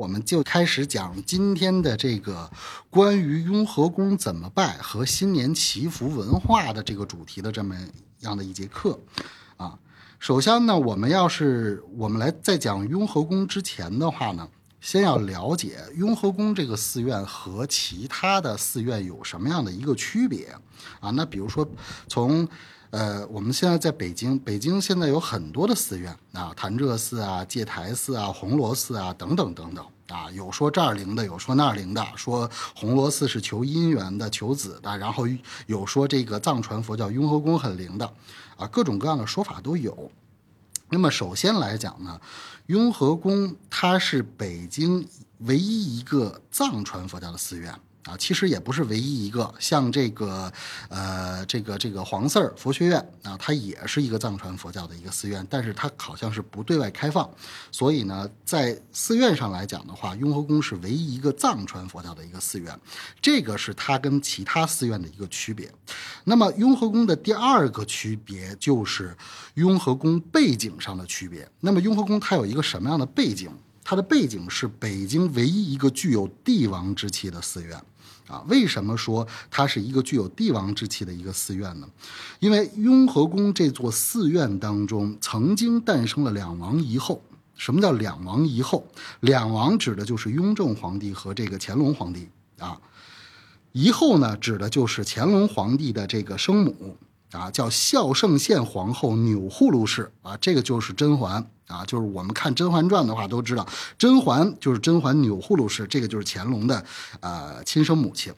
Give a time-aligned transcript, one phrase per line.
[0.00, 2.50] 我们就开始讲今天的这个
[2.88, 7.76] 关于雍和宫怎么拜和新年祈福文化的这个主题的这么
[8.20, 8.98] 样的一节课，
[9.58, 9.78] 啊，
[10.18, 14.48] 首先呢，我们要是我们来在讲雍和宫之前的话呢，
[14.80, 20.56] 先要了解雍和宫这个寺院和其他的寺院有什么样的一个区别
[21.00, 21.10] 啊？
[21.10, 21.68] 那比如说
[22.08, 22.48] 从
[22.90, 35.24] 呃，我们现在在北京，北京现在有很多的寺院啊，潭柘寺啊、戒台寺啊、红螺寺啊等等等等啊，有说这儿灵的，有说那儿灵的，说红螺寺是求姻缘的、求子的，然后
[35.66, 38.12] 有说这个藏传佛教雍和宫很灵的，
[38.56, 40.10] 啊，各种各样的说法都有。
[40.88, 42.20] 那么首先来讲呢，
[42.66, 45.06] 雍和宫它是北京
[45.38, 47.72] 唯一一个藏传佛教的寺院。
[48.04, 50.50] 啊，其实也不是唯一一个，像这个，
[50.88, 57.28] 呃，这个这个黄四儿佛学院啊，它也是一个藏传佛教的一个寺院，但是它好像是不对外开放，
[57.70, 62.78] 所以呢，在寺院上来讲的话，雍和宫是唯一一个藏传佛教的一个寺院，
[63.20, 65.70] 这个是它跟其他寺院的一个区别。
[66.24, 69.14] 那么雍和宫的第二个区别就是
[69.54, 71.46] 雍和宫背景上的区别。
[71.60, 73.50] 那么雍和宫它有一个什么样的背景？
[73.90, 77.76] 它的背景是北京唯一一个具有帝王之气的寺院，
[78.28, 81.88] 啊，为什么说它是一个具有帝王之气的一个寺院呢？
[82.38, 87.20] 因为雍和宫这座寺院当中曾经诞生了两王一后。
[87.56, 88.86] 什么叫两王一后？
[89.22, 92.28] 两王指的就是雍正皇帝和这个乾隆皇帝
[92.60, 92.80] 啊，
[93.72, 96.96] 一后呢指的就是乾隆皇帝的这个生母。
[97.32, 103.64] 啊，叫孝圣宪皇后钮祜禄氏啊，这个就是甄嬛啊，就是我们看《甄嬛传》的话都知道，
[103.96, 106.84] 甄嬛就是甄嬛钮祜禄氏，这个就是乾隆的
[107.20, 108.34] 呃亲生母亲，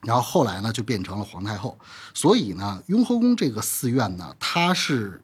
[0.00, 1.78] 然后后来呢就变成了皇太后，
[2.14, 5.20] 所以呢，雍和宫这个寺院呢，它是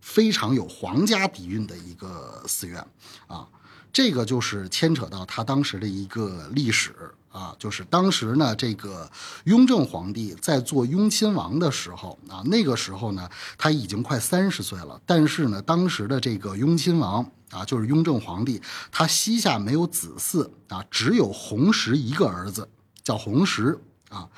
[0.00, 2.82] 非常有皇家底蕴的一个寺院
[3.26, 3.46] 啊，
[3.92, 6.94] 这个就是牵扯到它当时的一个历史。
[7.30, 9.10] 啊，就是当时呢，这个
[9.44, 15.00] 雍正皇帝在做雍亲王的时候啊，那个时候呢，他已经快三十岁了。
[15.04, 22.68] 但是呢，当时的这个雍亲王啊，就是雍正皇帝，他膝下没有子嗣啊，只有弘时一个儿子，
[23.02, 23.78] 叫弘时
[24.08, 24.28] 啊。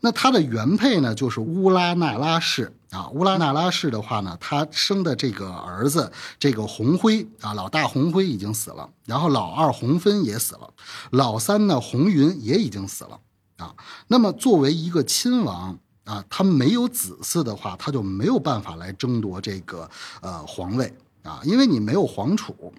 [0.00, 3.08] 那他的原配呢，就是乌拉那拉氏啊。
[3.10, 10.70] 乌拉那拉氏的话呢，他生的这个儿子，这个弘辉啊，老大弘辉已经死了，然后老二弘分也死了，
[11.10, 13.18] 老三呢弘云也已经死了
[13.56, 13.74] 啊。
[14.06, 22.72] 那么作为一个亲王啊，他没有子嗣的话，他就没有办法来争夺这个呃皇位啊，因为你没有皇储。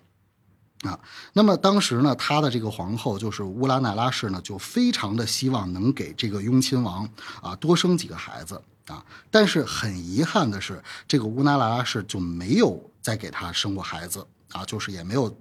[0.84, 0.98] 啊，
[1.34, 7.08] 那么当时呢，他的这个皇后就是乌拉那拉氏呢，就非常的希望能给这个雍亲王
[7.42, 15.38] 啊多生几个孩子啊，但是很遗憾的是，这个乌拉那拉氏就没有再给他生过孩子啊，就是也没有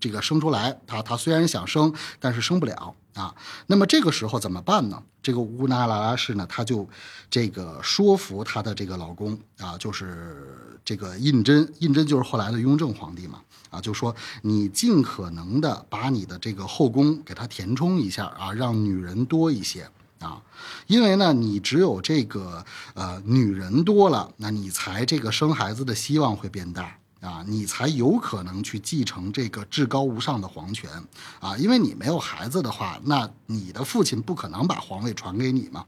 [0.00, 0.76] 这个生出来。
[0.86, 3.34] 他他虽然想生，但是生不了啊。
[3.66, 5.00] 那么这个时候怎么办呢？
[5.22, 6.88] 这个乌拉那拉氏呢，他就
[7.28, 13.40] 这个说服他的这个老公啊，就是这个胤禛，胤禛就是后来的雍正皇帝嘛。
[13.70, 14.12] 啊，就说
[14.42, 20.42] 你尽可能的把你的这个后宫给它填充一下啊，让女人多一些啊，
[20.88, 30.90] 因为呢，你只有这个呃女人多了，那你才这个生孩子的希望会变大啊，你才有可能去继承这个至高无上的皇权
[31.38, 35.84] 啊，因为你没有孩子的话，那你的父亲不可能把皇位传给你嘛，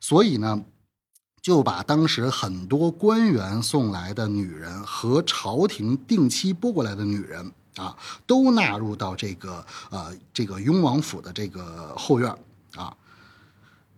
[0.00, 0.62] 所以呢。
[1.42, 7.96] 就把当时很多官员送来的女人和朝廷定期拨过来的女人啊，
[8.28, 12.32] 都纳入到这个呃这个雍王府的这个后院
[12.76, 12.96] 啊。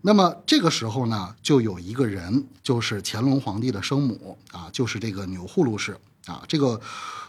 [0.06, 6.42] 那么这个时候呢，就有一个人，就是乾隆皇帝的生母啊，就是这个钮祜禄氏啊。
[6.46, 6.78] 这个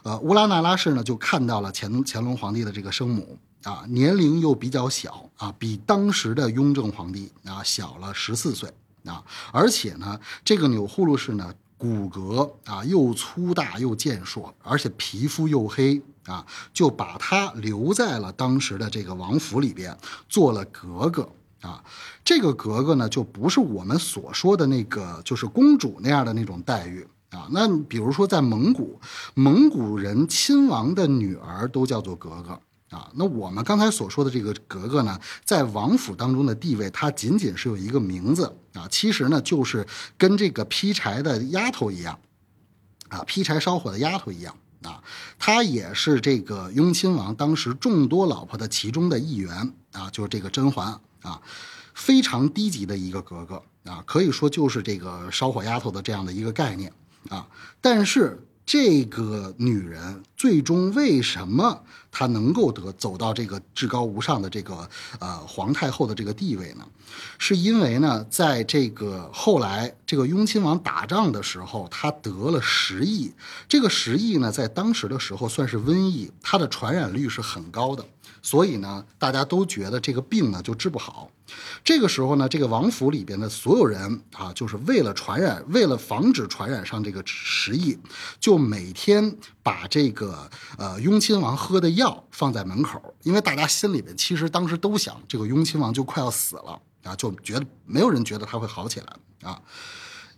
[0.04, 8.70] 呃乌拉那拉氏呢，就看到了乾乾隆皇帝的这个生母啊，年龄又比较小啊，比当时的雍正皇帝啊小了十四岁。
[9.06, 19.98] 啊，而且呢，这个钮祜禄氏呢，骨骼啊又粗大又健硕，而且皮肤又黑啊，就把他留在了当时的这个王府里边，
[20.28, 21.30] 做了格格
[21.66, 21.84] 啊。
[22.24, 27.48] 这个格格呢，就不是我们所说的那个，就是公主那样的那种待遇啊。
[27.50, 29.00] 那比如说在蒙古，
[29.34, 32.60] 蒙古人亲王的女儿都叫做格格。
[32.92, 39.86] 啊，那我们刚才所说的这个格格呢，在王府当中的地位，它仅仅是有一个名字啊，其实呢，就是
[40.18, 42.18] 跟这个劈柴的丫头一样，
[43.10, 45.02] 啊，劈柴烧火的丫头一样啊，
[45.40, 51.42] 她也是这个雍亲王当时众多老婆的其中的一员啊，就是这个甄嬛啊，
[51.94, 56.94] 非常低级的一个格格啊，可以说就是这个烧火丫头的这样的一个概念
[57.30, 57.48] 啊，
[57.82, 64.90] 但是这个女人最终为什么她能够得走到这个至高无上的这个
[65.20, 66.86] 呃皇太后的这个地位呢？
[67.38, 73.32] 是因为呢，在这个后来这个雍亲王打仗的时候，他得了十疫，
[73.70, 78.04] 这个十疫呢，在当时的时候算是瘟疫，它的传染率是很高的。
[78.42, 81.30] 所以呢，大家都觉得这个病呢就治不好。
[81.84, 87.98] 这个时候呢，这个王府里边的所有人啊，就是为了传染，为了防止传染上这个食疫，
[88.40, 99.62] 就每天把这个呃雍亲王喝的药放在门口，因为大家心里边其实当时都想，这个雍亲王就快要死了啊，就觉得没有人觉得他会好起来啊。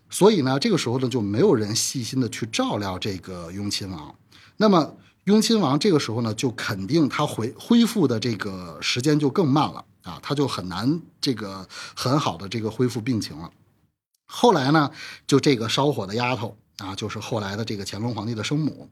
[0.09, 4.15] 所以呢，这个时候呢，就没有人细心的去照料这个雍亲王。
[4.57, 4.95] 那么。
[5.27, 13.51] 雍亲王这个时候呢，就肯定他回恢复的这个时间就更慢了啊，他就很难这个很好的这个恢复病情了。
[14.25, 14.91] 后来呢，
[15.27, 18.89] 就这个烧火的丫头啊，就是后来的这个乾隆皇帝的生母，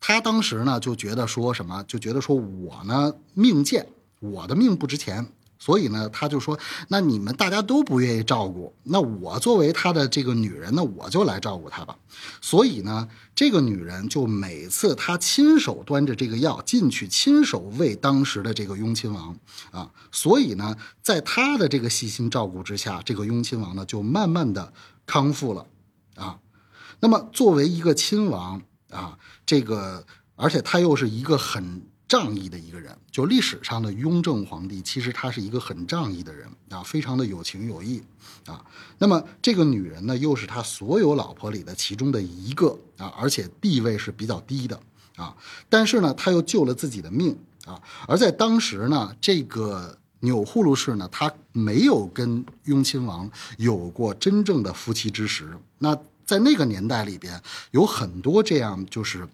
[0.00, 3.86] 她当时呢就觉得说什么，就觉得说我呢命贱，
[4.20, 5.26] 我的命不值钱。
[5.58, 6.58] 所以呢，他就说
[6.88, 11.96] ：“那你们大家都不愿意照顾，那我作为他的这个女人，那我就来照顾他吧。”
[12.42, 19.34] 所以呢，这个女人就每次她亲手端着这个药进去，亲手喂当时的这个雍亲王
[19.70, 19.90] 啊。
[20.12, 24.72] 所以呢，在她的这个细心照顾之下，这个雍亲王呢就慢慢的
[25.06, 25.66] 康复了
[26.16, 26.38] 啊。
[27.00, 28.60] 那么作为一个亲王
[28.90, 30.04] 啊，这个
[30.36, 31.82] 而且他又是一个很。
[32.14, 38.00] 仗义的一个人，就历史上的雍正皇帝，其实他是一个很仗义的人啊，非常的有情有义
[38.46, 38.64] 啊。
[38.98, 44.80] 那么这个女人呢，又是他所有老婆里的其中的一个啊，而且地位是比较低的
[45.16, 45.36] 啊。
[45.68, 47.82] 但是呢，他又救了自己的命啊。
[48.06, 53.28] 而在当时呢，这个钮祜禄氏呢，她没有跟雍亲王
[53.58, 55.50] 有过真正的夫妻之实。
[55.78, 59.28] 那在那个年代里边，有很多这样就是。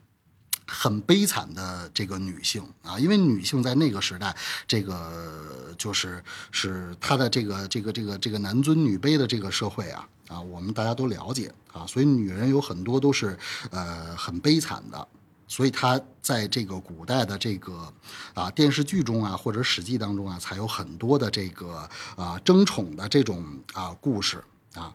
[0.72, 4.34] 很悲惨的这个女性啊，因为女性在那个时代，
[4.68, 6.22] 这个就是
[6.52, 13.36] 是她的这个这个这个这个男尊女卑的这个社会啊啊，我们大家都了解啊，所以女人有很多都是
[13.72, 15.08] 呃很悲惨的，
[15.48, 17.92] 所以她在这个古代的这个
[18.34, 24.42] 啊电视剧中啊或者史记当中啊，才有很多的这个啊争宠的这种啊故事
[24.74, 24.94] 啊。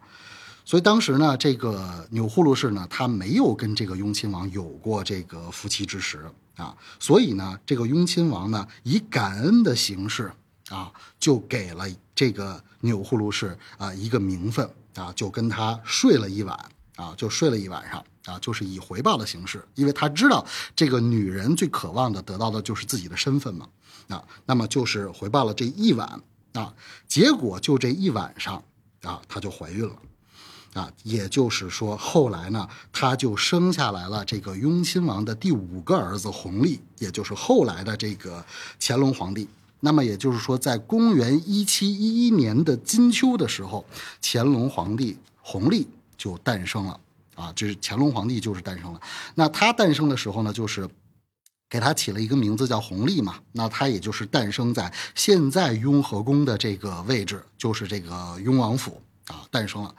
[0.66, 6.26] 所以当时呢，这个钮祜禄氏呢，他没有跟这个雍亲王有过这个夫妻之实
[6.56, 10.32] 啊，所以呢，这个雍亲王呢，以感恩的形式
[10.70, 11.86] 啊，就给了
[12.16, 16.58] 这个钮祜禄氏啊一个名分啊，就跟他睡了一晚
[16.96, 20.44] 啊，就睡了一晚上啊，就是以回报的形式，因为他知道
[20.76, 23.70] 这个女人最渴望的得到的就是自己的身份嘛
[24.08, 26.20] 啊，那么就是回报了这一晚
[26.54, 26.74] 啊，
[27.08, 28.64] 结果就这一晚上
[29.04, 29.96] 啊，她就怀孕了。
[30.76, 38.46] 啊，也就是说，后来呢，他就生下来了这个雍亲王的第五个儿子弘历，也就是后来的这个
[38.80, 39.48] 乾隆皇帝。
[39.80, 43.86] 那么也就是说，在公元一七一一年的金秋的时候，
[44.22, 45.88] 乾隆皇帝弘历
[46.18, 47.00] 就诞生了。
[47.36, 49.00] 啊，就是乾隆皇帝就是诞生了。
[49.36, 50.90] 那他诞生的时候呢，就是
[51.70, 53.36] 给他起了一个名字叫弘历嘛。
[53.54, 59.02] 那他也就是诞生在现在雍和宫的这个位置，就是这个雍王府。
[59.28, 59.94] 啊，诞生了。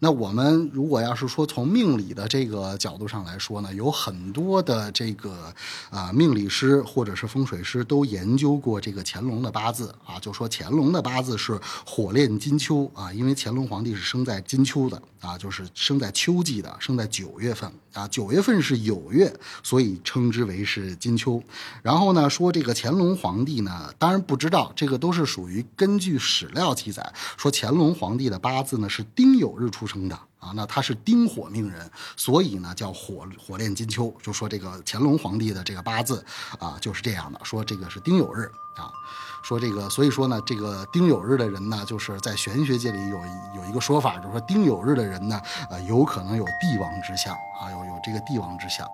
[0.00, 5.54] 那我们如果要是说从命理的这个角度上来说呢，有很多的这个
[5.90, 21.40] 啊命理师或者是风水师都研究过这个乾隆的八字啊，就说乾隆的八字是火炼金秋啊，因为乾隆皇帝是生在金秋的啊，就是生在秋季的，生在九月份啊，九月份是酉月，所以称之为是金秋。
[21.82, 28.71] 然后呢，说这个乾隆皇帝呢，当然不知道，这个都是属于根据史料记载说乾隆皇帝的八字。
[28.72, 36.24] 字呢是丁酉日出生的啊，那他是丁火命人，所以呢叫火火炼金秋，就说这个乾隆皇帝的这个八字
[36.58, 38.90] 啊就是这样的，说这个是丁酉日啊，
[39.42, 43.18] 说这个所以说呢这个丁酉日的人呢，就是在玄学界里有
[43.56, 45.38] 有一个说法，就是说丁酉日的人呢，
[45.68, 48.88] 呃有可能有帝王之相啊，有有这个帝王之相。